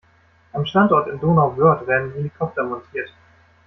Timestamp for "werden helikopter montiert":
1.85-3.13